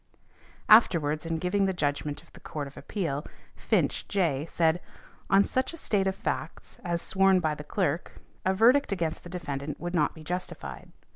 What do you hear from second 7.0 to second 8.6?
sworn to by the clerk) a